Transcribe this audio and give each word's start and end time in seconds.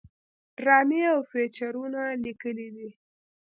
ډرامې 0.57 1.01
او 1.13 1.19
فيچرونه 1.31 2.01
ليکلي 2.25 2.67
دي 2.75 2.89